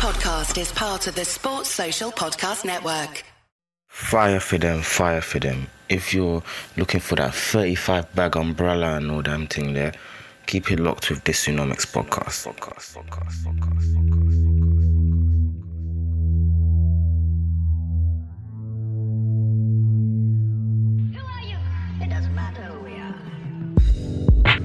[0.00, 3.22] podcast is part of the Sports Social Podcast Network.
[3.86, 5.66] Fire for them, fire for them.
[5.90, 6.42] If you're
[6.78, 9.92] looking for that 35 bag umbrella and all damn thing there,
[10.46, 12.46] keep it locked with this Tsunomics podcast.
[12.50, 13.90] podcast, podcast, podcast,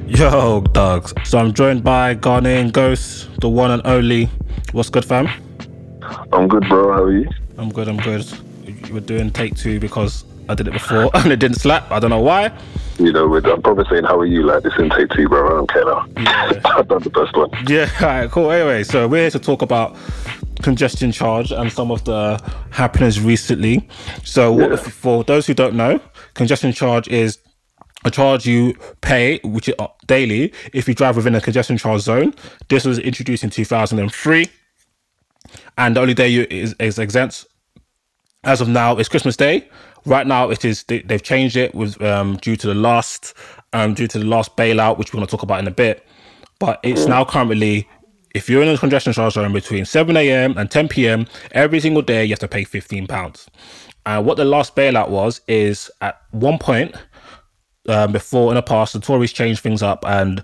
[0.07, 1.13] Yo, dogs.
[1.25, 4.29] So I'm joined by Ghanaian Ghost, the one and only.
[4.75, 5.29] What's good, fam?
[6.33, 6.91] I'm good, bro.
[6.91, 7.29] How are you?
[7.57, 7.87] I'm good.
[7.87, 8.25] I'm good.
[8.91, 11.89] We're doing take two because I did it before and it didn't slap.
[11.91, 12.51] I don't know why.
[12.99, 15.47] You know, I'm probably saying, "How are you?" Like this in take two, bro.
[15.47, 16.05] I don't care now.
[16.17, 16.61] Yeah.
[16.65, 17.51] I've done the first one.
[17.69, 17.89] Yeah.
[18.01, 18.29] All right.
[18.29, 18.51] Cool.
[18.51, 19.95] Anyway, so we're here to talk about
[20.61, 22.37] congestion charge and some of the
[22.71, 23.87] happenings recently.
[24.25, 24.75] So, what, Yeah.
[24.75, 26.01] for those who don't know,
[26.33, 27.37] congestion charge is
[28.03, 32.01] a charge you pay, which is uh, daily, if you drive within a congestion charge
[32.01, 32.33] zone.
[32.67, 34.47] This was introduced in 2003,
[35.77, 37.45] and the only day you is, is exempt
[38.45, 39.67] as of now is Christmas Day.
[40.05, 43.33] Right now, it is they, they've changed it with um, due to the last
[43.73, 46.05] um, due to the last bailout, which we're going to talk about in a bit.
[46.59, 47.87] But it's now currently,
[48.33, 50.57] if you're in a congestion charge zone between 7 a.m.
[50.57, 51.27] and 10 p.m.
[51.51, 53.49] every single day, you have to pay 15 pounds.
[54.05, 56.95] And what the last bailout was is at one point
[57.89, 60.43] um, before in the past, the Tories changed things up and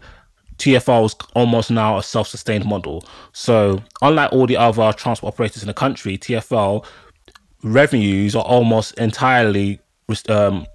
[0.62, 3.04] TFL is almost now a self-sustained model.
[3.34, 6.86] So unlike all the other transport operators in the country, TFL
[7.64, 9.80] revenues are almost entirely
[10.30, 10.68] um,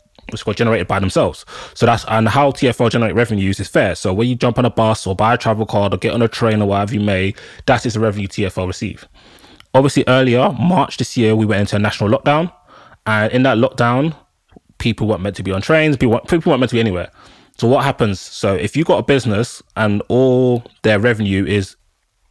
[0.56, 1.46] generated by themselves.
[1.74, 3.94] So that's and how TFL generate revenues is fair.
[3.94, 6.20] So when you jump on a bus or buy a travel card or get on
[6.20, 7.34] a train or whatever you may,
[7.66, 9.06] that is the revenue TFL receive.
[9.72, 12.52] Obviously, earlier March this year, we went into a national lockdown,
[13.06, 14.16] and in that lockdown,
[14.78, 15.96] people weren't meant to be on trains.
[15.96, 17.10] People weren't, people weren't meant to be anywhere.
[17.58, 18.20] So what happens?
[18.20, 21.76] So if you got a business and all their revenue is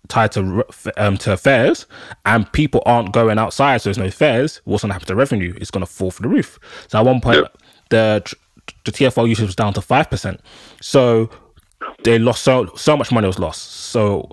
[0.08, 0.64] tied to
[0.98, 1.88] um, to fares,
[2.26, 4.62] and people aren't going outside, so there's no fares.
[4.66, 5.56] What's going to happen to revenue?
[5.60, 6.60] It's going to fall through the roof.
[6.90, 7.58] So at one point, Yep.
[7.90, 8.36] the
[8.84, 10.42] the TFL usage was down to five percent.
[10.82, 11.30] So
[12.04, 13.64] they lost so so much money was lost.
[13.72, 14.30] So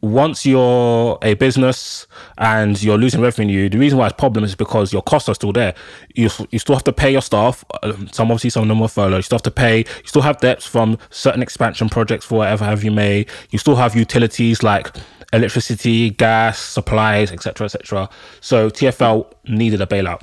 [0.00, 2.06] once you're a business
[2.38, 5.34] and you're losing revenue, the reason why it's a problem is because your costs are
[5.34, 5.74] still there.
[6.14, 7.64] You you still have to pay your staff.
[7.82, 9.16] um, Some obviously some of them are furlough.
[9.16, 9.78] You still have to pay.
[9.78, 13.26] You still have debts from certain expansion projects for whatever have you may.
[13.50, 14.94] You still have utilities like
[15.32, 18.08] electricity, gas, supplies, etc., etc.
[18.40, 20.22] So TFL needed a bailout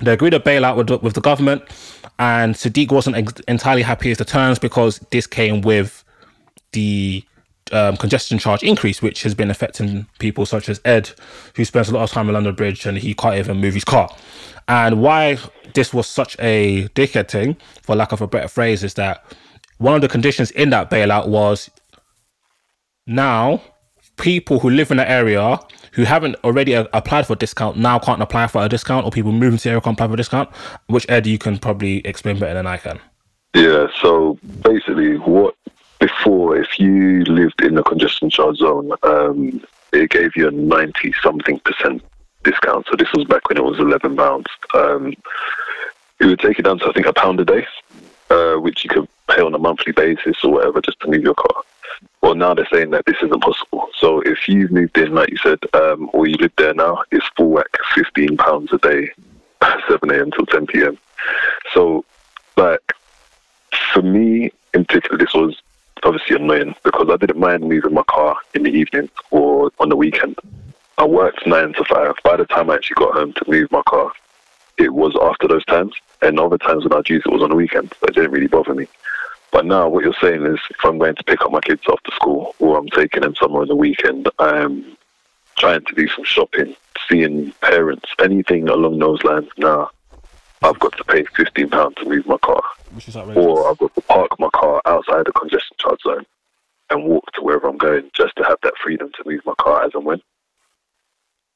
[0.00, 1.62] they agreed a bailout with the, with the government,
[2.18, 6.04] and Sadiq wasn't ex- entirely happy with the terms because this came with
[6.72, 7.24] the
[7.72, 11.10] um, congestion charge increase, which has been affecting people such as Ed,
[11.54, 13.84] who spends a lot of time on London Bridge and he can't even move his
[13.84, 14.08] car.
[14.68, 15.38] And why
[15.74, 19.24] this was such a dickhead thing, for lack of a better phrase, is that
[19.78, 21.70] one of the conditions in that bailout was
[23.06, 23.62] now
[24.16, 25.58] people who live in the area
[25.92, 29.10] who haven't already a- applied for a discount now can't apply for a discount, or
[29.10, 30.48] people moving to the area can't apply for a discount.
[30.88, 32.98] Which Ed, you can probably explain better than I can.
[33.54, 33.86] Yeah.
[34.00, 35.54] So basically, what
[35.98, 39.62] before, if you lived in a congestion charge zone, um,
[39.92, 42.02] it gave you a ninety something percent
[42.44, 42.86] discount.
[42.88, 44.46] So this was back when it was eleven pounds.
[44.74, 45.14] Um,
[46.20, 47.66] it would take it down to I think a pound a day,
[48.30, 51.34] uh, which you could pay on a monthly basis or whatever just to move your
[51.34, 51.62] car.
[52.20, 53.88] Well, now they're saying that this isn't possible.
[53.98, 57.26] So if you've moved in, like you said, um, or you live there now, it's
[57.36, 59.10] full whack, fifteen pounds a day,
[59.88, 60.30] seven a.m.
[60.30, 60.98] till ten p.m.
[61.72, 62.04] So,
[62.56, 62.92] like,
[63.92, 65.60] for me in particular, this was
[66.06, 69.96] obviously annoying because I didn't mind moving my car in the evening or on the
[69.96, 70.36] weekend.
[70.98, 72.14] I worked nine to five.
[72.22, 74.12] By the time I actually got home to move my car,
[74.78, 75.94] it was after those times.
[76.22, 77.92] And other times when I'd use it was on the weekend.
[77.98, 78.86] So it didn't really bother me.
[79.50, 82.12] But now what you're saying is if I'm going to pick up my kids after
[82.12, 84.96] school or I'm taking them somewhere on the weekend, I'm
[85.58, 86.76] trying to do some shopping,
[87.08, 89.90] seeing parents, anything along those lines now,
[90.62, 92.62] I've got to pay £15 to move my car
[92.94, 93.44] Which is outrageous.
[93.44, 96.24] or I've got to park my car outside the congestion charge zone
[96.90, 99.84] and walk to wherever I'm going just to have that freedom to move my car
[99.84, 100.20] as and when.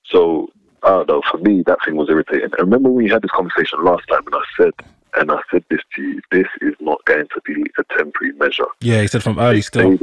[0.05, 0.49] So,
[0.83, 2.51] I don't know, for me, that thing was irritating.
[2.59, 4.73] I remember when we had this conversation last time and I said,
[5.17, 8.67] and I said this to you, this is not going to be a temporary measure.
[8.81, 9.99] yeah, he said from early still.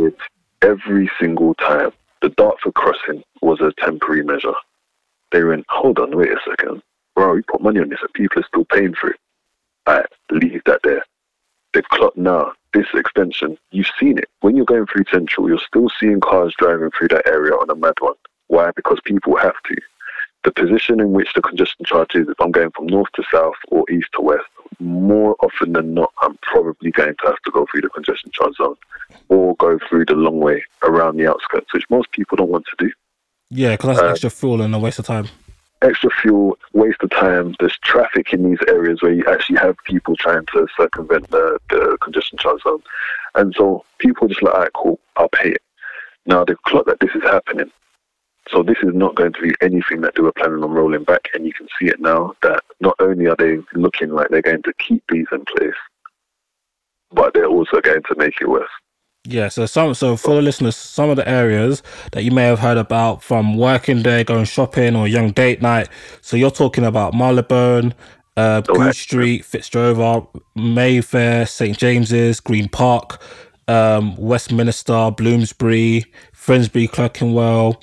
[0.61, 1.91] every single time
[2.21, 4.53] the Dartford crossing was a temporary measure.
[5.31, 6.81] They went, hold on, wait a second.
[7.17, 9.19] Bro, you put money on this and people are still paying for it.
[9.87, 11.03] I leave that there.
[11.73, 12.53] They've clocked now.
[12.73, 14.29] This extension, you've seen it.
[14.41, 17.75] When you're going through Central, you're still seeing cars driving through that area on a
[17.75, 18.13] mad one.
[18.49, 18.69] Why?
[18.75, 19.75] Because people have to.
[20.43, 23.55] The position in which the congestion charge is, if I'm going from north to south
[23.69, 24.45] or east to west,
[24.79, 28.53] more often than not, I'm probably going to have to go through the congestion charge
[28.57, 28.75] zone
[29.29, 32.85] or go through the long way around the outskirts, which most people don't want to
[32.85, 32.91] do.
[33.49, 35.29] Yeah, because that's Uh, extra fuel and a waste of time.
[35.81, 37.55] Extra fuel, waste of time.
[37.59, 41.97] There's traffic in these areas where you actually have people trying to circumvent the, the
[42.01, 42.81] congestion charge zone.
[43.35, 45.61] And so people just like, all right, cool, I'll pay it.
[46.25, 47.71] Now they've clocked that this is happening.
[48.49, 51.29] So this is not going to be anything that they were planning on rolling back.
[51.33, 54.63] And you can see it now that not only are they looking like they're going
[54.63, 55.75] to keep these in place,
[57.11, 58.69] but they're also going to make it worse.
[59.29, 61.83] Yeah, so some so for the listeners, some of the areas
[62.13, 65.89] that you may have heard about from working day, going shopping, or young date night.
[66.21, 67.93] So you're talking about Marylebone,
[68.37, 68.61] uh.
[68.61, 70.25] Goodge Street, Fitzrovia,
[70.55, 73.21] Mayfair, St James's, Green Park,
[73.67, 77.81] um, Westminster, Bloomsbury, Finsbury, Clerkenwell,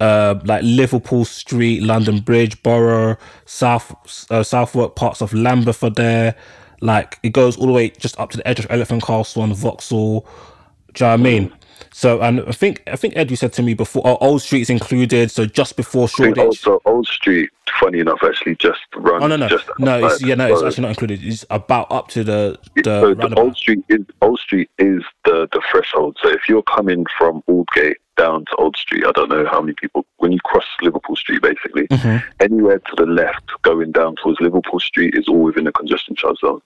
[0.00, 3.16] uh, like Liverpool Street, London Bridge, Borough,
[3.46, 3.94] South
[4.30, 6.34] uh, Southwark, parts of Lambeth are there.
[6.82, 9.56] Like it goes all the way just up to the edge of Elephant Castle and
[9.56, 10.28] Vauxhall.
[10.98, 11.52] Do you know what I mean?
[11.92, 14.68] So, and I think I think Ed, you said to me before, oh, Old Street's
[14.68, 15.30] included.
[15.30, 16.38] So just before Shoreditch.
[16.38, 17.50] also Old Street,
[17.80, 20.04] funny enough, actually just runs Oh no no just no!
[20.06, 21.22] It's, yeah no, it's actually not included.
[21.22, 23.34] It's about up to the the so the.
[23.38, 26.16] Old Street is Old Street is the the threshold.
[26.20, 29.74] So if you're coming from Aldgate down to Old Street, I don't know how many
[29.74, 32.22] people when you cross Liverpool Street, basically Mhm.
[32.40, 36.38] anywhere to the left going down towards Liverpool Street is all within the congestion charge
[36.40, 36.60] zone.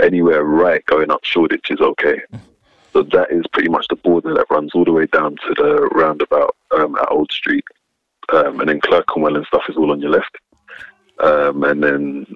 [0.00, 2.22] Anywhere right going up Shoreditch is okay.
[2.92, 5.88] So that is pretty much the border that runs all the way down to the
[5.94, 7.64] roundabout um, at Old Street,
[8.32, 10.36] um, and then Clerkenwell and stuff is all on your left,
[11.20, 12.26] um, and then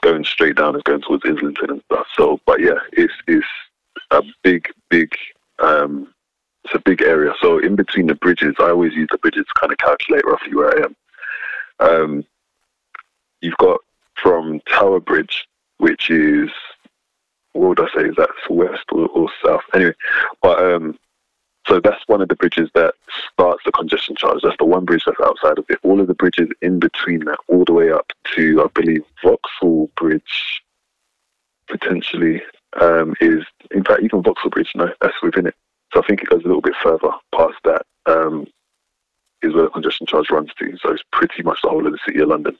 [0.00, 2.06] going straight down is going towards Islington and stuff.
[2.16, 3.46] So, but yeah, it's it's
[4.10, 5.12] a big, big,
[5.58, 6.12] um,
[6.64, 7.34] it's a big area.
[7.42, 10.54] So in between the bridges, I always use the bridges to kind of calculate roughly
[10.54, 10.96] where I am.
[11.80, 12.24] Um,
[13.42, 13.80] you've got
[14.14, 15.46] from Tower Bridge,
[15.78, 16.50] which is
[17.52, 18.08] what would I say?
[18.08, 19.62] Is that west or, or south?
[19.74, 19.94] Anyway,
[20.42, 20.98] but um,
[21.66, 22.94] so that's one of the bridges that
[23.32, 24.40] starts the congestion charge.
[24.42, 25.78] That's the one bridge that's outside of it.
[25.82, 29.90] All of the bridges in between that, all the way up to I believe Vauxhall
[29.96, 30.62] Bridge,
[31.66, 32.42] potentially
[32.78, 34.70] um, is in fact even Vauxhall Bridge.
[34.74, 35.54] No, that's within it.
[35.94, 37.86] So I think it goes a little bit further past that.
[38.04, 38.46] Um,
[39.42, 40.76] is where the congestion charge runs to.
[40.82, 42.58] So it's pretty much the whole of the city of London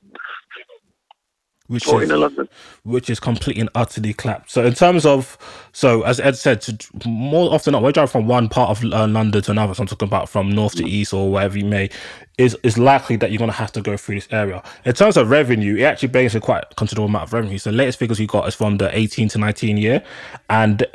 [1.70, 2.48] which or is London.
[2.82, 4.50] which is completely and utterly clapped.
[4.50, 5.38] So in terms of,
[5.72, 9.06] so as Ed said, to, more often not, we're driving from one part of uh,
[9.06, 9.74] London to another.
[9.74, 11.90] So I'm talking about from north to east or wherever you may.
[12.38, 14.62] Is is likely that you're going to have to go through this area.
[14.86, 17.58] In terms of revenue, it actually brings a quite considerable amount of revenue.
[17.58, 20.02] So the latest figures we got is from the 18 to 19 year,
[20.48, 20.86] and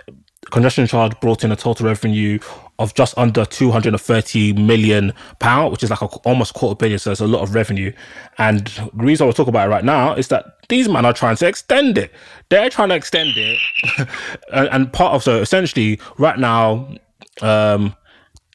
[0.50, 2.40] congestion charge brought in a total revenue
[2.80, 7.00] of just under 230 million pound, which is like a, almost quarter billion.
[7.00, 7.92] So it's a lot of revenue.
[8.38, 11.14] And the reason I was talking about it right now is that these men are
[11.14, 12.12] trying to extend it.
[12.50, 13.60] They're trying to extend it,
[14.54, 16.90] and, and part of so essentially right now,
[17.42, 17.96] um,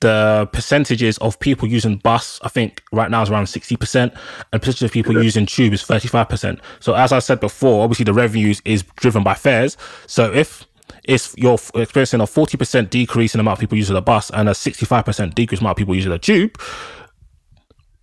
[0.00, 4.16] the percentages of people using bus, I think right now is around 60%,
[4.52, 6.58] and percentage of people using tube is 35%.
[6.80, 9.76] So as I said before, obviously the revenues is driven by fares.
[10.06, 10.66] So if
[11.04, 14.48] if you're experiencing a 40% decrease in the amount of people using the bus and
[14.48, 16.58] a 65% decrease in the amount of people using the tube,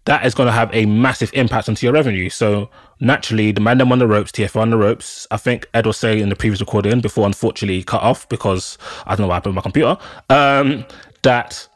[0.08, 2.30] that is going to have a massive impact onto your revenue.
[2.30, 2.70] So
[3.02, 5.28] naturally, the man them on the ropes, TFL on the ropes.
[5.32, 9.12] I think Ed was saying in the previous recording before, unfortunately, cut off because I
[9.12, 9.98] don't know what happened with my computer.
[10.30, 10.86] Um,
[11.24, 11.68] that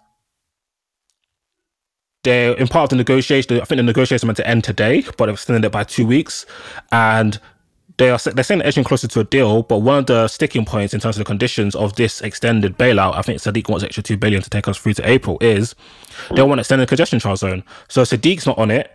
[2.23, 3.59] they're in part of the negotiation.
[3.59, 6.07] I think the negotiations are meant to end today, but they've extended it by two
[6.07, 6.45] weeks,
[6.91, 7.37] and
[8.01, 9.61] they are they're saying they're edging closer to a deal.
[9.61, 13.15] But one of the sticking points in terms of the conditions of this extended bailout,
[13.15, 15.75] I think Sadiq wants extra two billion to take us through to April, is
[16.29, 17.63] they don't want to extend the congestion charge zone.
[17.89, 18.91] So Sadiq's not on it.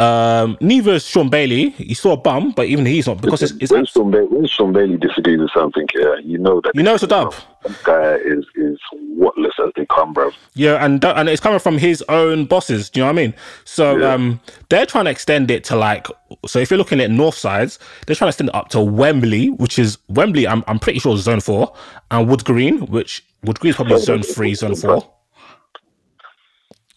[0.00, 1.70] Um, neither is Shaun Bailey.
[1.70, 4.46] He saw a bum, but even he's not because it's, it's when, Shaun Bailey, when
[4.46, 7.34] Shaun Bailey disagrees with something, yeah, you know that you know it's a dub.
[7.64, 8.78] that guy is is
[9.14, 10.30] whatless as they come, bro.
[10.54, 12.88] Yeah, and and it's coming from his own bosses.
[12.88, 13.34] Do you know what I mean?
[13.64, 14.40] So um,
[14.70, 16.06] they're trying to extend it to like.
[16.46, 19.50] So if you're looking at north sides, they're trying to extend it up to Wembley,
[19.50, 20.48] which is Wembley.
[20.48, 21.74] I'm I'm pretty sure is zone four,
[22.10, 25.06] and Wood Green, which Wood Green is probably zone three, zone four.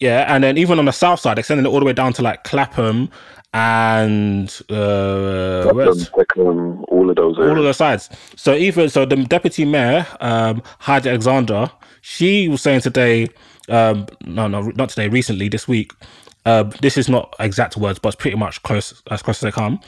[0.03, 2.22] Yeah, and then even on the south side, extending it all the way down to
[2.22, 3.10] like Clapham
[3.53, 7.65] and uh, Um, Peckham, all of those all of areas.
[7.65, 8.10] the sides.
[8.36, 13.27] So even so, the deputy mayor, um, Alexander, she was saying today,
[13.69, 15.93] um, no, no, not today, recently, this week.
[16.45, 19.51] Uh, this is not exact words, but it's pretty much close as close as they
[19.51, 19.79] come.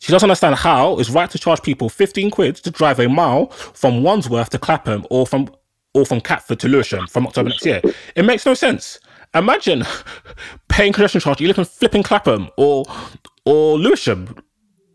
[0.00, 3.46] She doesn't understand how it's right to charge people 15 quid to drive a mile
[3.46, 5.48] from Wandsworth to Clapham or from
[5.94, 7.80] or from Catford to Lewisham from October next year.
[8.14, 9.00] It makes no sense.
[9.36, 9.84] Imagine
[10.68, 11.40] paying congestion charge.
[11.40, 12.84] You live in flipping Clapham or
[13.44, 14.34] or Lewisham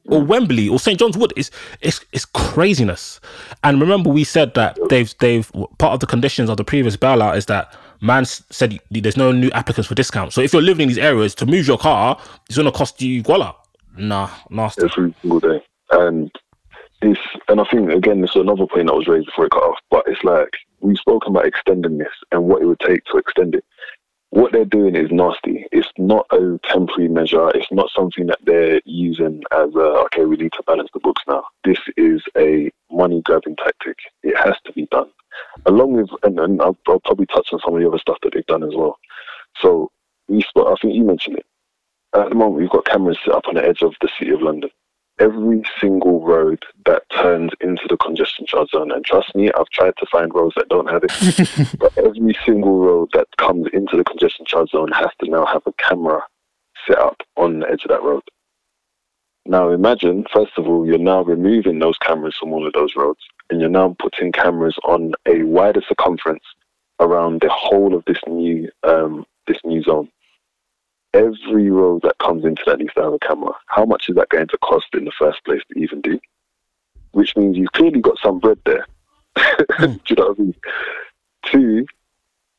[0.06, 0.28] or hmm.
[0.28, 1.34] Wembley or St John's Wood.
[1.36, 3.20] It's it's it's craziness.
[3.64, 7.38] And remember, we said that they've they've part of the conditions of the previous bailout
[7.38, 10.36] is that man said there's no new applicants for discounts.
[10.36, 13.02] So if you're living in these areas, to move your car, it's going to cost
[13.02, 13.56] you guala.
[13.98, 14.84] Nah, nasty.
[14.84, 15.64] every single day.
[15.92, 16.32] And
[17.02, 19.64] it's and I think again this is another point that was raised before it cut
[19.64, 19.78] off.
[19.90, 20.50] But it's like
[20.82, 23.66] we've spoken about extending this and what it would take to extend it.
[24.32, 25.68] What they're doing is nasty.
[25.74, 27.50] It's not a temporary measure.
[27.50, 31.22] It's not something that they're using as a okay, we need to balance the books
[31.28, 31.44] now.
[31.66, 33.98] This is a money grabbing tactic.
[34.24, 35.10] It has to be done.
[35.66, 38.34] Along with and, and I'll, I'll probably touch on some of the other stuff that
[38.34, 38.98] they've done as well.
[39.60, 39.92] So
[40.30, 41.46] we spoke, I think you mentioned it.
[42.14, 44.42] At the moment, we've got cameras set up on the edge of the city of
[44.42, 44.70] London
[45.22, 48.92] every single road that turns into the congestion charge zone.
[48.92, 51.78] And trust me, I've tried to find roads that don't have it.
[51.80, 55.62] but every single road that comes into the congestion charge zone has to now have
[55.68, 56.22] a camera
[56.88, 58.24] set up on the edge of that road.
[59.46, 63.22] Now imagine, first of all, you're now removing those cameras from all of those roads
[63.50, 66.44] and you're now putting cameras on a wider circumference
[67.00, 70.10] around the whole of this new um, this new zone
[71.14, 73.54] every road that comes into that needs to have a camera.
[73.68, 76.20] How much is that going to cost in the first place to even do?
[77.12, 78.86] Which means you've clearly got some bread there.
[79.72, 79.94] Hmm.
[79.94, 80.56] do you know what I mean?
[81.46, 81.86] Two,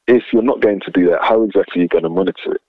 [0.07, 2.63] if you're not going to do that, how exactly are you going to monitor it?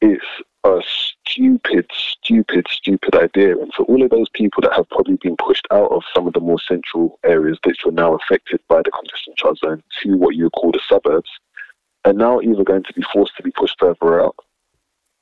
[0.00, 0.24] It's
[0.64, 0.80] a
[1.26, 3.58] stupid, stupid, stupid idea.
[3.58, 6.34] And for all of those people that have probably been pushed out of some of
[6.34, 10.36] the more central areas that are now affected by the congestion charge zone to what
[10.36, 11.30] you would call the suburbs,
[12.04, 14.36] are now either going to be forced to be pushed further out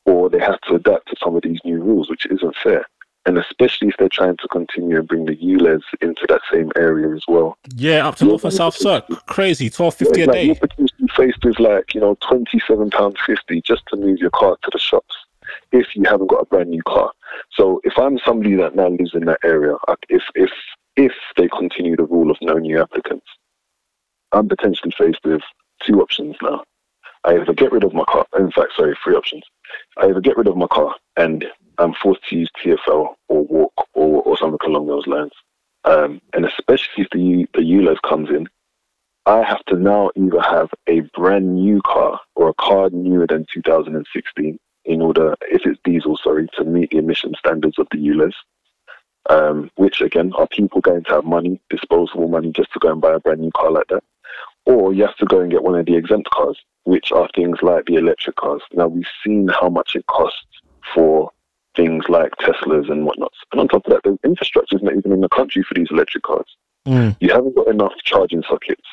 [0.07, 2.87] or they have to adapt to some of these new rules, which isn't fair.
[3.27, 7.13] And especially if they're trying to continue and bring the ULEZ into that same area
[7.15, 7.59] as well.
[7.75, 9.05] Yeah, up to North and South Circ.
[9.27, 10.45] Crazy, twelve fifty a like day.
[10.45, 14.79] You're potentially faced with like, you know, £27.50 just to move your car to the
[14.79, 15.15] shops
[15.73, 17.11] if you haven't got a brand new car.
[17.53, 19.75] So if I'm somebody that now lives in that area,
[20.09, 20.51] if, if,
[20.97, 23.27] if they continue the rule of no new applicants,
[24.33, 25.43] I'm potentially faced with
[25.85, 26.63] two options now.
[27.25, 29.43] I either get rid of my car, in fact, sorry, three options.
[29.97, 31.45] I either get rid of my car and
[31.79, 35.33] I'm forced to use TFL or walk or, or something along those lines.
[35.85, 38.49] Um, and especially if the, the ULEZ comes in,
[39.27, 43.47] I have to now either have a brand new car or a car newer than
[43.53, 48.33] 2016 in order, if it's diesel, sorry, to meet the emission standards of the ULEZ.
[49.29, 53.01] Um, which again, are people going to have money, disposable money, just to go and
[53.01, 54.05] buy a brand new car like that?
[54.67, 57.59] Or you have to go and get one of the exempt cars, which are things
[57.63, 58.63] like the electric cars.
[58.73, 60.47] Now we've seen how much it costs
[60.95, 61.31] for
[61.75, 63.33] things like Teslas and whatnot.
[63.53, 65.89] And on top of that, the infrastructure is not even in the country for these
[65.91, 66.47] electric cars.
[66.87, 67.17] Mm.
[67.21, 68.87] You haven't got enough charging sockets.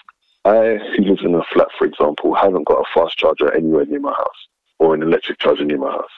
[0.43, 3.99] I, who lives in a flat, for example, haven't got a fast charger anywhere near
[3.99, 4.47] my house
[4.79, 6.11] or an electric charger near my house.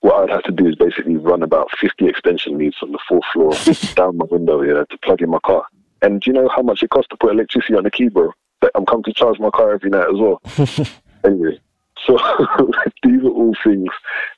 [0.00, 3.24] What I'd have to do is basically run about 50 extension leads from the fourth
[3.32, 3.52] floor
[3.96, 5.66] down my window here to plug in my car.
[6.02, 8.32] And do you know how much it costs to put electricity on the key, bro?
[8.74, 10.40] I'm coming to charge my car every night as well.
[11.24, 11.60] anyway,
[12.06, 12.14] so
[13.02, 13.90] these are all things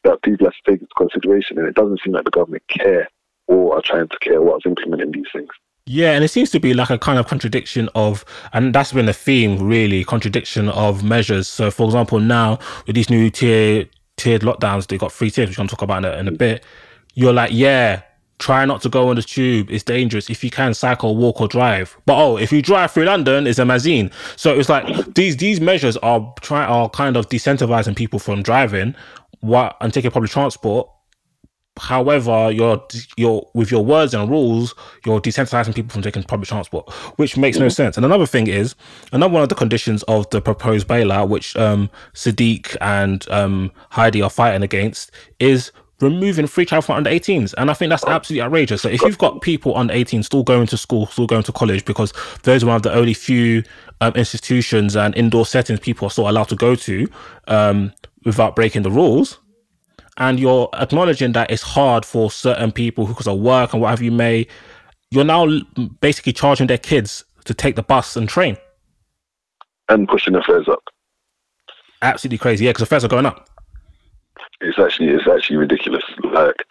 [0.04, 3.08] that people have to take into consideration, and it doesn't seem like the government care
[3.48, 5.50] or are trying to care what's implementing these things.
[5.88, 9.06] Yeah, and it seems to be like a kind of contradiction of, and that's been
[9.06, 11.46] the theme really, contradiction of measures.
[11.46, 15.60] So, for example, now with these new tier tiered lockdowns, they got three tiers, which
[15.60, 16.38] I'm talk about in a, in a mm.
[16.38, 16.64] bit.
[17.14, 18.02] You're like, yeah,
[18.38, 19.70] try not to go on the tube.
[19.70, 20.28] It's dangerous.
[20.28, 21.96] If you can cycle, walk, or drive.
[22.06, 24.12] But oh, if you drive through London, it's a mazine.
[24.36, 28.94] So it's like these these measures are try are kind of decentivizing people from driving,
[29.40, 30.90] what and taking public transport.
[31.78, 32.82] However, you're
[33.18, 34.74] you're with your words and rules,
[35.04, 37.96] you're desensitizing people from taking public transport, which makes no sense.
[37.98, 38.74] And another thing is,
[39.12, 44.22] another one of the conditions of the proposed bailout, which um, Sadiq and um, Heidi
[44.22, 47.54] are fighting against, is removing free travel for under 18s.
[47.56, 48.82] And I think that's absolutely outrageous.
[48.82, 51.84] So if you've got people under 18 still going to school, still going to college,
[51.84, 52.12] because
[52.42, 53.62] those are one of the only few
[54.00, 57.08] um, institutions and indoor settings people are still allowed to go to
[57.48, 57.92] um,
[58.24, 59.38] without breaking the rules
[60.18, 64.02] and you're acknowledging that it's hard for certain people who, because of work and whatever
[64.02, 64.46] you may,
[65.10, 65.46] you're now
[66.00, 68.56] basically charging their kids to take the bus and train.
[69.88, 70.82] And pushing the fares up.
[72.02, 72.64] Absolutely crazy.
[72.64, 73.48] Yeah, because the fares are going up.
[74.60, 76.04] It's actually it's actually ridiculous.
[76.24, 76.64] Like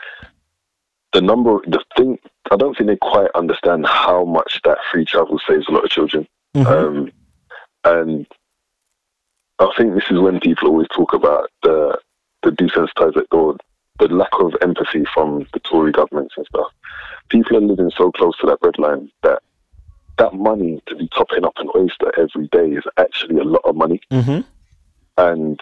[1.13, 2.19] the number, the thing,
[2.51, 5.89] I don't think they quite understand how much that free travel saves a lot of
[5.89, 6.27] children.
[6.55, 7.11] Um,
[7.83, 8.27] and
[9.59, 11.97] I think this is when people always talk about the
[12.43, 13.55] the desensitized or
[13.99, 16.67] the lack of empathy from the Tory governments and stuff.
[17.29, 19.41] People are living so close to that breadline that
[20.17, 23.75] that money to be topping up an oyster every day is actually a lot of
[23.75, 23.99] money.
[24.11, 24.41] Mm-hmm.
[25.17, 25.59] And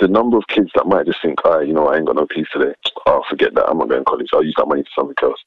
[0.00, 2.26] the number of kids that might just think, ah, you know, I ain't got no
[2.26, 2.74] peace today.
[3.06, 3.68] Oh, forget that.
[3.68, 4.28] I'm not going to college.
[4.32, 5.42] I'll use that money for something else.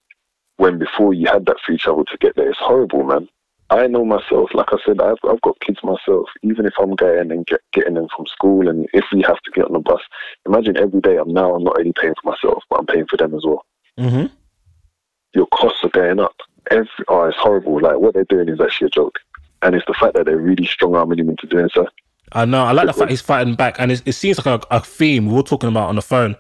[0.58, 3.27] When before you had that free travel to get there, it's horrible, man.
[3.72, 4.53] I know myself.
[4.53, 6.27] Like I said, I've I've got kids myself.
[6.43, 9.51] Even if I'm going and get, getting them from school, and if we have to
[9.51, 10.01] get on the bus,
[10.46, 13.15] imagine every day I'm now I'm not only paying for myself, but I'm paying for
[13.15, 13.65] them as well.
[13.98, 14.25] Mm-hmm.
[15.34, 16.36] Your costs are going up.
[16.70, 17.79] Every oh, it's horrible.
[17.79, 19.20] Like what they're doing is actually a joke,
[19.62, 21.88] and it's the fact that they're really strong arming him into doing so.
[22.33, 22.63] I know.
[22.63, 25.27] I like the fact he's fighting back, and it, it seems like a, a theme
[25.27, 26.35] we were talking about on the phone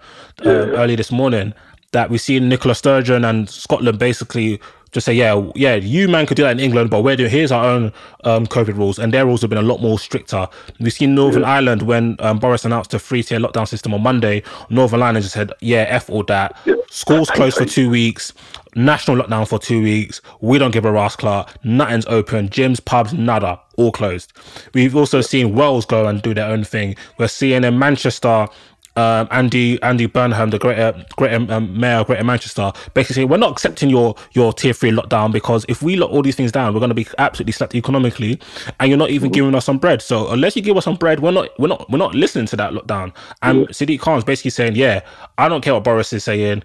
[0.45, 0.51] uh, Yeah.
[0.81, 1.53] earlier this morning
[1.91, 4.61] that we see Nicola Sturgeon and Scotland basically
[4.93, 7.51] just say, yeah, yeah, you man could do that in England, but we're doing here's
[7.51, 7.93] our own
[8.25, 10.47] um, COVID rules, and their rules have been a lot more stricter.
[10.79, 14.43] We've seen Northern Ireland when um, Boris announced a three tier lockdown system on Monday.
[14.69, 16.57] Northern Ireland just said, yeah, f all that.
[16.65, 16.75] Yeah.
[16.89, 18.33] Schools closed for two weeks.
[18.75, 20.21] National lockdown for two weeks.
[20.39, 21.47] We don't give a rascal.
[21.63, 22.49] Nothing's open.
[22.49, 23.59] Gyms, pubs, nada.
[23.77, 24.33] All closed.
[24.73, 26.95] We've also seen Wales go and do their own thing.
[27.17, 28.47] We're seeing in Manchester,
[28.95, 33.37] um, Andy Andy Burnham, the greater greater um, mayor of Greater Manchester, basically saying we're
[33.37, 36.73] not accepting your your tier three lockdown because if we lock all these things down,
[36.73, 38.39] we're going to be absolutely slapped economically,
[38.79, 40.01] and you're not even giving us some bread.
[40.01, 42.55] So unless you give us some bread, we're not we're not we're not listening to
[42.57, 43.13] that lockdown.
[43.41, 45.01] And Sadiq Khan's basically saying, yeah,
[45.37, 46.63] I don't care what Boris is saying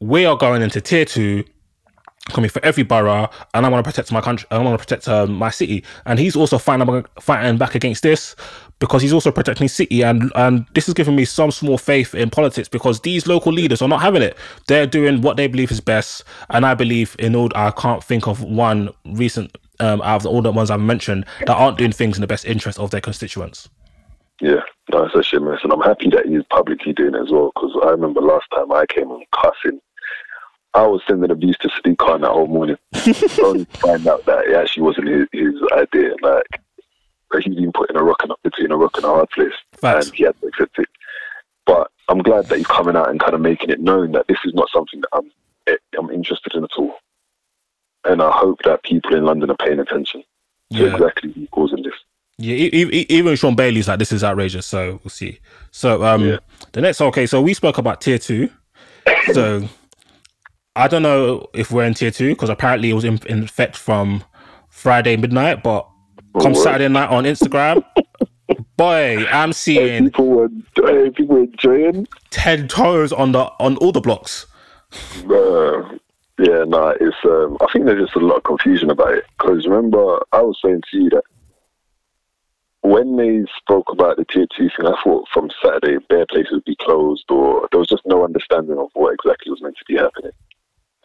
[0.00, 1.44] we are going into tier two
[2.30, 5.08] coming for every borough and i want to protect my country i want to protect
[5.08, 5.82] um, my city.
[6.04, 8.36] And he's also fighting, fighting back against this
[8.80, 12.14] because he's also protecting his city and and this has given me some small faith
[12.14, 14.36] in politics because these local leaders are not having it.
[14.66, 18.28] They're doing what they believe is best and i believe in all i can't think
[18.28, 22.16] of one recent um, out of all the ones i've mentioned that aren't doing things
[22.16, 23.68] in the best interest of their constituents.
[24.40, 24.60] Yeah,
[24.92, 27.50] no, it's a shit mess, and I'm happy that he's publicly doing it as well.
[27.54, 29.80] Because I remember last time I came on cussing,
[30.78, 32.76] I was sending abuse to Sadiq Khan that whole morning,
[33.44, 36.14] only to find out that it actually wasn't his, his idea.
[36.22, 36.46] Like
[37.42, 40.06] he's been put in a rock and between a rock and a hard place, Facts.
[40.06, 40.88] and he had to accept it.
[41.66, 44.38] But I'm glad that he's coming out and kind of making it known that this
[44.44, 45.30] is not something that I'm
[45.98, 46.94] I'm interested in at all.
[48.04, 50.22] And I hope that people in London are paying attention
[50.72, 50.94] to Yeah.
[50.94, 51.92] exactly who's causing this.
[52.38, 54.64] Yeah, even Shaun Bailey's like this is outrageous.
[54.64, 55.40] So we'll see.
[55.72, 56.38] So um, Yeah.
[56.72, 57.26] the next okay.
[57.26, 58.48] So we spoke about tier two.
[59.32, 59.68] So
[60.78, 63.76] I don't know if we're in tier two because apparently it was in, in effect
[63.76, 64.22] from
[64.68, 65.88] Friday midnight, but
[66.40, 66.62] come word.
[66.62, 67.84] Saturday night on Instagram,
[68.76, 72.06] boy, I'm seeing People were hey, people enjoying.
[72.30, 74.46] ten toes on the on all the blocks.
[75.28, 75.82] Uh,
[76.38, 77.16] yeah, no, it's.
[77.24, 79.24] Um, I think there's just a lot of confusion about it.
[79.36, 81.24] Because remember, I was saying to you that
[82.82, 86.64] when they spoke about the tier two thing, I thought from Saturday bare places would
[86.64, 89.96] be closed, or there was just no understanding of what exactly was meant to be
[89.96, 90.30] happening.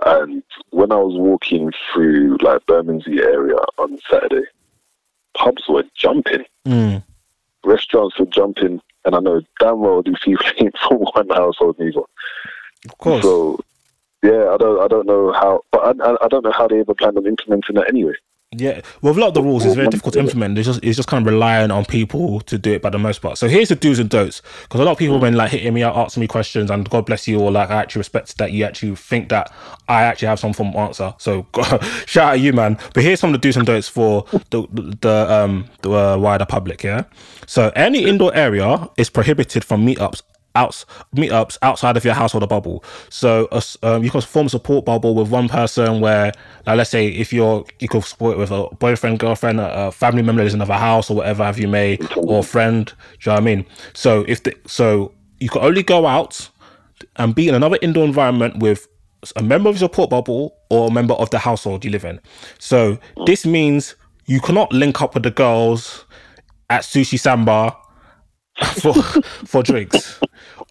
[0.06, 4.46] And when I was walking through like Bermondsey area on Saturday,
[5.36, 7.04] pubs were jumping, Mm.
[7.66, 12.02] restaurants were jumping, and I know damn well these people ain't from one household neither.
[12.86, 13.22] Of course.
[13.22, 13.60] So,
[14.24, 16.80] yeah, I don't, I don't know how, but I, I, I don't know how they
[16.80, 18.14] ever planned on implementing that anyway.
[18.56, 20.58] Yeah, well, a lot of the rules is very difficult to implement.
[20.58, 23.22] It's just it's just kind of relying on people to do it by the most
[23.22, 23.38] part.
[23.38, 25.74] So here's the do's and don'ts because a lot of people have been like hitting
[25.74, 27.52] me out, asking me questions, and God bless you all.
[27.52, 29.52] Like I actually respect that you actually think that
[29.88, 31.14] I actually have some form of answer.
[31.18, 31.48] So
[32.06, 32.78] shout out you, man.
[32.94, 36.18] But here's some of the do's and don'ts for the the, the um the uh,
[36.18, 36.84] wider public.
[36.84, 37.04] Yeah.
[37.46, 40.22] So any indoor area is prohibited from meetups
[40.56, 40.86] outs
[41.16, 42.84] meetups outside of your household or bubble.
[43.10, 43.48] So
[43.82, 46.32] um, you can form a support bubble with one person where,
[46.66, 50.22] like, let's say if you're you could support it with a boyfriend, girlfriend, a, family
[50.22, 52.88] member lives in another house or whatever have you may, or a friend.
[52.88, 52.96] Do you
[53.28, 53.66] know what I mean?
[53.94, 56.50] So if the, so you can only go out
[57.18, 58.88] and be in another indoor environment with
[59.36, 62.20] a member of your support bubble or a member of the household you live in.
[62.60, 66.06] So this means you cannot link up with the girls
[66.70, 67.76] at sushi samba
[68.82, 68.94] for
[69.46, 70.20] for drinks,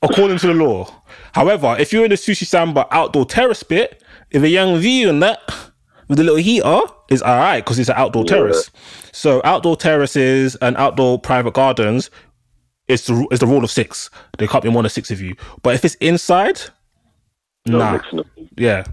[0.02, 1.02] according to the law.
[1.32, 5.22] However, if you're in a sushi samba outdoor terrace bit, if a young view and
[5.22, 5.40] that
[6.08, 8.70] with a little heater is all right because it's an outdoor terrace.
[9.12, 12.10] So outdoor terraces and outdoor private gardens,
[12.88, 14.10] it's the it's the rule of six.
[14.38, 15.34] There can't be more than six of you.
[15.62, 16.60] But if it's inside,
[17.66, 18.00] No nah,
[18.56, 18.84] yeah.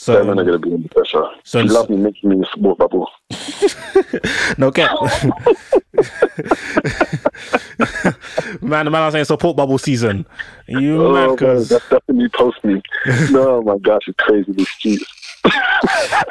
[0.00, 1.26] So are going to be under pressure.
[1.44, 3.06] So So you love me making me sport bubble.
[4.56, 4.90] no get.
[8.62, 10.24] man, the man, I'm saying support bubble season.
[10.66, 11.28] You Oh, mad?
[11.28, 12.80] man, Cause that's definitely post me.
[13.30, 14.50] no, my gosh, it's crazy.
[14.52, 15.04] The streets.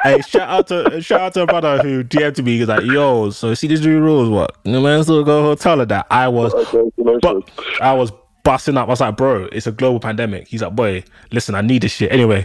[0.02, 2.58] hey, shout out to shout out to a brother who DM'd me.
[2.58, 4.28] He's like, "Yo, so see these new rules?
[4.28, 4.56] What?
[4.64, 6.90] No man still go hotel of that." I was, Okay,
[7.22, 7.48] but
[7.80, 8.10] I was
[8.42, 8.88] busting up.
[8.88, 11.02] I was like, "Bro, it's a global pandemic." He's like, "Boy,
[11.32, 12.44] listen, I need this shit." Anyway,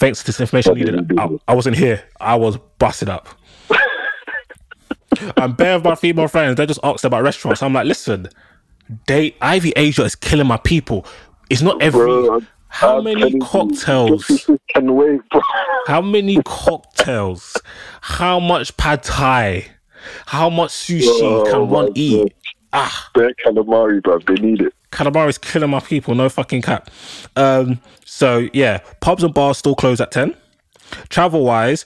[0.00, 1.18] thanks to this information needed.
[1.18, 2.02] I, I wasn't here.
[2.18, 3.28] I was busted up.
[5.36, 7.62] I'm bare of my female friends, they just asked about restaurants.
[7.62, 8.28] I'm like, listen,
[9.06, 11.06] they Ivy Asia is killing my people.
[11.48, 12.00] It's not every.
[12.00, 14.48] Bro, How I'm many cocktails?
[14.68, 15.20] Can wait.
[15.86, 17.56] How many cocktails?
[18.00, 19.66] How much pad thai?
[20.26, 22.32] How much sushi Oh can one eat?
[22.72, 24.18] Ah, Their calamari, bro.
[24.20, 24.72] They need it.
[24.92, 26.14] Calamari is killing my people.
[26.14, 26.90] No fucking cap.
[27.36, 30.34] Um, so yeah, pubs and bars still close at ten.
[31.08, 31.84] Travel wise,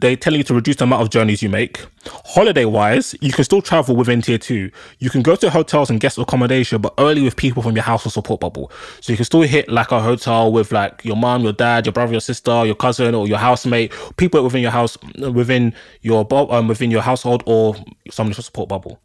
[0.00, 1.84] they tell you to reduce the amount of journeys you make.
[2.06, 4.70] Holiday wise, you can still travel within tier two.
[4.98, 8.02] You can go to hotels and guest accommodation, but only with people from your house
[8.04, 8.70] household support bubble.
[9.00, 11.94] So you can still hit like a hotel with like your mom, your dad, your
[11.94, 16.68] brother, your sister, your cousin, or your housemate, people within your house, within your um,
[16.68, 17.74] within your household, or
[18.10, 19.00] someone's support bubble.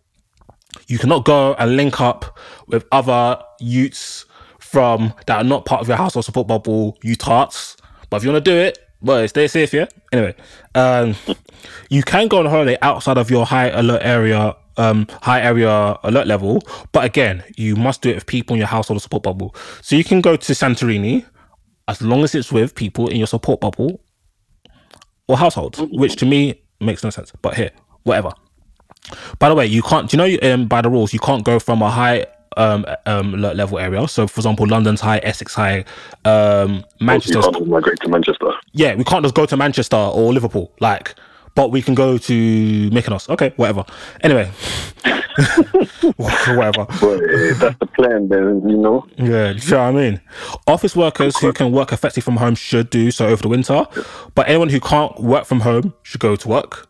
[0.88, 4.26] You cannot go and link up with other youths
[4.60, 7.76] from that are not part of your household support bubble, you tarts.
[8.10, 9.88] But if you want to do it, well, stay safe, yeah.
[10.12, 10.36] Anyway,
[10.76, 11.16] um,
[11.90, 16.28] you can go on holiday outside of your high alert area, um, high area alert
[16.28, 16.62] level.
[16.92, 19.56] But again, you must do it with people in your household support bubble.
[19.82, 21.26] So you can go to Santorini
[21.88, 24.02] as long as it's with people in your support bubble
[25.28, 27.32] or household, which to me makes no sense.
[27.42, 27.72] But here,
[28.04, 28.32] whatever.
[29.40, 30.10] By the way, you can't.
[30.10, 32.26] Do you know um, by the rules you can't go from a high
[32.58, 34.08] um, um alert level area?
[34.08, 35.86] So, for example, London's high, Essex high,
[36.26, 38.52] um, Manchester's can't migrate to Manchester.
[38.74, 41.16] yeah, we can't just go to Manchester or Liverpool, like,
[41.56, 43.30] but we can go to Mykonos.
[43.30, 43.86] Okay, whatever.
[44.22, 44.46] Anyway,
[46.18, 46.86] whatever.
[47.00, 49.06] But eh, that's the plan, then, you know.
[49.18, 50.22] Yeah, do you know what I mean?
[50.68, 53.86] Office workers who can work effectively from home should do so over the winter,
[54.36, 56.88] but anyone who can't work from home should go to work.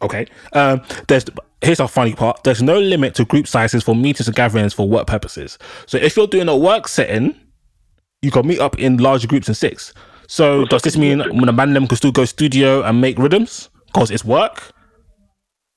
[0.00, 0.26] Okay.
[0.52, 1.24] Um, there's
[1.60, 2.42] here's a funny part.
[2.44, 5.58] There's no limit to group sizes for meetings and gatherings for work purposes.
[5.86, 7.34] So if you're doing a work setting,
[8.22, 9.92] you can meet up in large groups in six.
[10.26, 13.68] So does this mean when a man them can still go studio and make rhythms
[13.86, 14.72] because it's work?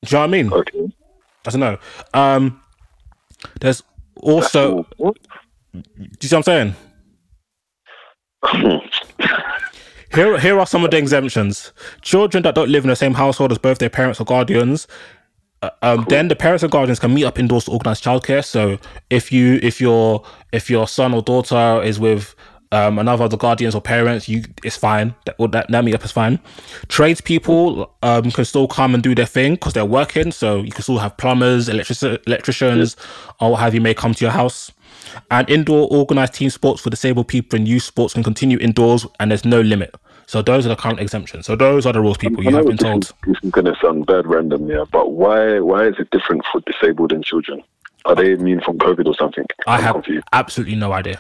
[0.06, 0.54] Do you know what I mean?
[0.54, 0.94] Okay.
[1.46, 1.78] I don't know.
[2.14, 2.62] Um,
[3.60, 3.84] there's
[4.18, 4.88] also.
[4.98, 5.14] Do
[6.22, 6.76] you see what I'm saying?
[10.16, 11.74] Here, here are some of the exemptions.
[12.02, 14.88] Children that don't live in the same household as both their parents or guardians.
[15.62, 18.44] uh, Um, Then the parents and guardians can meet up indoors to organize childcare.
[18.44, 20.24] So if you, if your,
[20.54, 22.34] if your son or daughter is with
[22.72, 25.16] um, another of the guardians or parents, you, it's fine.
[25.26, 26.40] That that, that meet up is fine.
[26.88, 30.32] Tradespeople um, can still come and do their thing because they're working.
[30.32, 32.96] So you can still have plumbers, electric, electricians,
[33.42, 34.72] or what have you may come to your house.
[35.30, 39.32] And indoor organized team sports for disabled people and youth sports can continue indoors, and
[39.32, 39.96] there's no limit.
[40.28, 41.46] So those are the current exemptions.
[41.46, 42.46] So those are the rules, people.
[42.48, 43.04] I you have been told.
[43.04, 46.44] is- This is going to sound bad random, yeah, but why why is it different
[46.52, 47.62] for disabled and children?
[48.06, 49.46] Are they immune from COVID or something?
[49.68, 50.28] I I'm have confused.
[50.34, 51.20] absolutely no idea.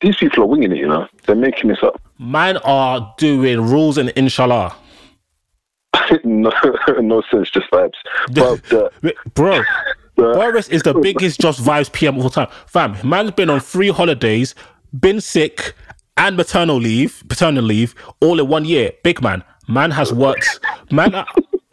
[0.00, 1.06] These people are winging it, you know.
[1.26, 2.00] They're making this up.
[2.18, 4.74] Man are doing rules and inshallah.
[6.24, 6.50] no,
[7.00, 7.92] no sense, just vibes.
[8.32, 8.88] But uh,
[9.34, 9.62] Bro,
[10.16, 12.48] Boris is the biggest Just Vibes PM of all time.
[12.66, 14.54] Fam, man's been on three holidays,
[14.98, 15.74] been sick,
[16.20, 18.92] and maternal leave, paternal leave, all in one year.
[19.02, 19.42] Big man.
[19.68, 20.60] Man has worked.
[20.90, 21.24] Man, I,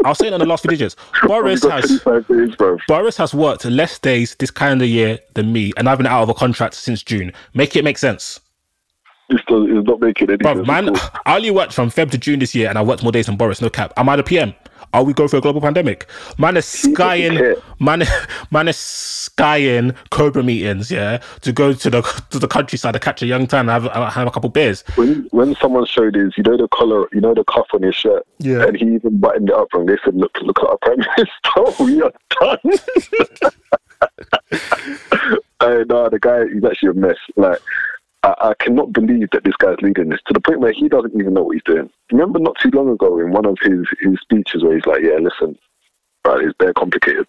[0.06, 0.96] I'll say it on the last few digits.
[1.24, 2.56] Oh Boris has days.
[2.88, 6.30] Boris has worked less days this calendar year than me, and I've been out of
[6.30, 7.34] a contract since June.
[7.54, 8.40] Make it make sense.
[9.30, 10.66] This does, is not making any sense.
[10.66, 10.96] man.
[11.26, 13.36] I only worked from Feb to June this year, and I worked more days than
[13.36, 13.60] Boris.
[13.60, 13.92] No cap.
[13.98, 14.54] Am I the PM?
[14.93, 16.08] Are we going for a global pandemic?
[16.38, 18.04] Man is skying, man,
[18.52, 23.21] man is skying Cobra meetings, yeah, to go to the to the countryside to catch
[23.21, 24.84] a young tan and have, uh, have a couple beers.
[24.95, 27.95] When when someone showed his, you know, the collar, you know, the cuff on his
[27.95, 28.63] shirt, Yeah.
[28.65, 29.86] and he even buttoned it up wrong.
[29.88, 31.84] They said, "Look, look at our prime minister.
[31.84, 32.60] we are done."
[35.60, 36.45] I know the guy.
[36.54, 37.17] He's actually a mess.
[37.36, 37.60] Like.
[38.28, 41.18] I, I cannot believe that this guy's leading this to the point where he doesn't
[41.18, 41.90] even know what he's doing.
[42.12, 45.18] Remember, not too long ago, in one of his, his speeches, where he's like, "Yeah,
[45.22, 45.58] listen,
[46.26, 47.28] right, it's very complicated,"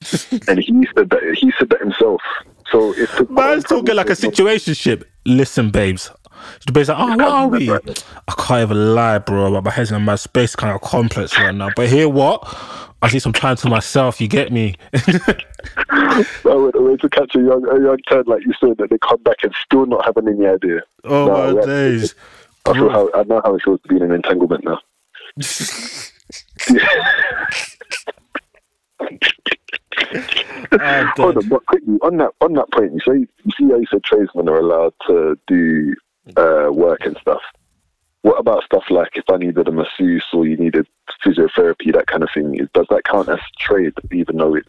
[0.48, 2.22] and he said that he said that himself.
[2.70, 5.04] So it's Man's talking like a situationship.
[5.26, 6.10] Listen, babes.
[6.64, 7.70] The babes like, oh, what are we?
[7.70, 9.50] I can't even lie, bro.
[9.52, 11.68] But my head's in my space kind of complex right now.
[11.76, 12.42] But here, what?
[13.02, 14.20] I need some time to myself.
[14.20, 14.74] You get me?
[14.94, 18.98] I went away to catch a young a young turd like you said that they
[18.98, 20.80] come back and still not having any idea.
[21.04, 22.14] oh No, my that's- days.
[22.66, 24.78] I feel how I know how it feels to be in an entanglement now.
[31.16, 33.86] Hold on, but quickly on that on that point, you say you see how you
[33.90, 35.94] said tradesmen are allowed to do
[36.36, 37.40] uh, work and stuff.
[38.22, 40.86] What about stuff like if I needed a masseuse or you needed
[41.24, 42.58] physiotherapy, that kind of thing?
[42.58, 44.68] Is, does that count as trade, even though it's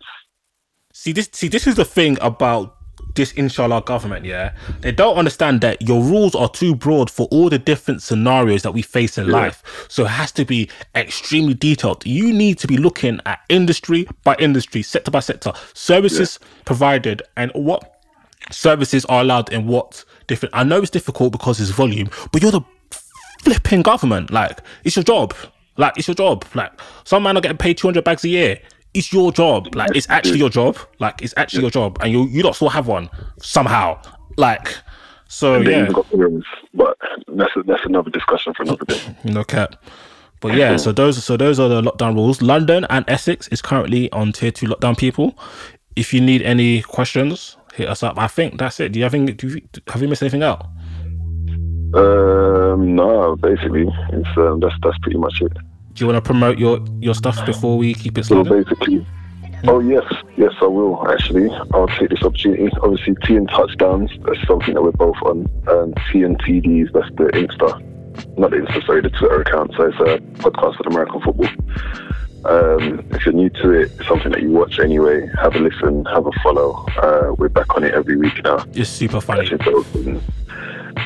[0.93, 1.29] See this.
[1.31, 2.77] See this is the thing about
[3.15, 4.25] this inshallah government.
[4.25, 8.63] Yeah, they don't understand that your rules are too broad for all the different scenarios
[8.63, 9.85] that we face in life.
[9.89, 12.05] So it has to be extremely detailed.
[12.05, 17.51] You need to be looking at industry by industry, sector by sector, services provided, and
[17.53, 18.01] what
[18.51, 20.55] services are allowed in what different.
[20.55, 22.61] I know it's difficult because it's volume, but you're the
[23.41, 24.31] flipping government.
[24.31, 25.33] Like it's your job.
[25.77, 26.45] Like it's your job.
[26.53, 26.71] Like
[27.03, 28.59] some man are getting paid two hundred bags a year.
[28.93, 29.73] It's your job.
[29.75, 30.77] Like it's actually your job.
[30.99, 33.09] Like it's actually your job, and you you don't still have one
[33.41, 34.01] somehow.
[34.37, 34.75] Like
[35.27, 35.87] so, They yeah.
[36.11, 36.97] rooms, but
[37.29, 38.99] that's a, that's another discussion for another day.
[39.23, 39.81] No cap.
[40.41, 42.41] But yeah, so those so those are the lockdown rules.
[42.41, 44.97] London and Essex is currently on tier two lockdown.
[44.97, 45.37] People,
[45.95, 48.17] if you need any questions, hit us up.
[48.17, 48.91] I think that's it.
[48.91, 50.67] Do you have any, do you, have you missed anything out?
[51.93, 55.53] Um, no, basically, it's um, that's that's pretty much it.
[55.93, 59.05] Do you want to promote your your stuff before we keep it So basically,
[59.67, 60.05] oh yes,
[60.37, 61.49] yes, I will actually.
[61.73, 62.69] I'll take this opportunity.
[62.81, 64.11] Obviously, T and touchdowns.
[64.23, 65.47] That's something that we're both on.
[65.67, 66.93] And T and TDs.
[66.93, 69.73] That's the Insta, not the Insta, sorry, the Twitter account.
[69.75, 71.49] So it's a podcast on American football.
[72.43, 75.29] Um, if you're new to it, it's something that you watch anyway.
[75.39, 76.85] Have a listen, have a follow.
[76.97, 78.65] Uh, we're back on it every week now.
[78.73, 79.47] It's super funny.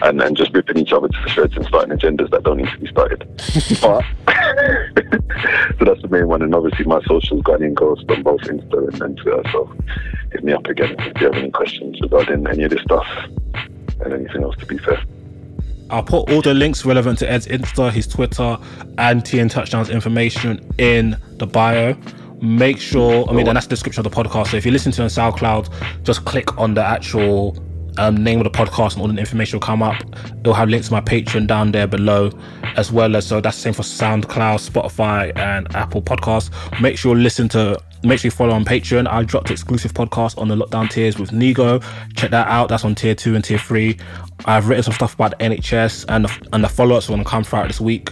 [0.02, 2.70] And, and and just ripping each other to shreds and starting agendas that don't need
[2.70, 3.20] to be started.
[3.82, 4.04] but
[5.80, 6.42] so that's the main one.
[6.42, 9.44] And obviously my socials Guardian Ghost on both Insta and, and Twitter.
[9.52, 9.74] So
[10.32, 13.08] hit me up again if you have any questions regarding any of this stuff
[14.02, 15.02] and anything else to be fair.
[15.90, 18.58] I'll put all the links relevant to Ed's Insta, his Twitter,
[18.98, 21.96] and TN Touchdowns information in the bio.
[22.42, 24.48] Make sure, I mean, and that's the description of the podcast.
[24.48, 27.56] So if you listen to it on SoundCloud, just click on the actual
[27.98, 29.96] um, name of the podcast and all the information will come up.
[30.40, 32.32] It'll have links to my Patreon down there below,
[32.76, 36.50] as well as so that's the same for SoundCloud, Spotify, and Apple Podcasts.
[36.82, 39.08] Make sure you listen to, make sure you follow on Patreon.
[39.08, 41.84] I dropped exclusive podcast on the lockdown tiers with Nigo.
[42.16, 42.70] Check that out.
[42.70, 43.98] That's on tier two and tier three.
[44.46, 47.30] I've written some stuff about the NHS and the, and the follow-ups are going to
[47.30, 48.12] come throughout this week.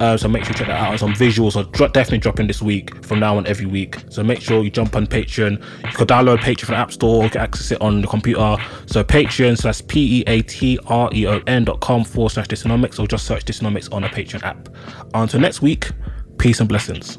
[0.00, 0.90] Uh, so make sure you check that out.
[0.90, 3.98] And some visuals are dro- definitely dropping this week from now on every week.
[4.08, 5.58] So make sure you jump on Patreon.
[5.84, 8.56] You can download Patreon from the App Store, get access it on the computer.
[8.86, 14.02] So Patreon, so that's P-E-A-T-R-E-O-N dot com forward slash Dysonomics or just search Dysonomics on
[14.02, 14.68] the Patreon app.
[15.12, 15.90] Until next week,
[16.38, 17.18] peace and blessings.